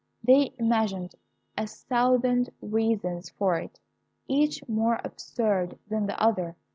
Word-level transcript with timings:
They 0.23 0.55
imagined 0.57 1.13
a 1.55 1.67
thousand 1.67 2.49
reasons 2.59 3.29
for 3.29 3.59
it, 3.59 3.79
each 4.27 4.67
more 4.67 4.99
absurd 5.03 5.77
than 5.89 6.07
the 6.07 6.19
other. 6.19 6.55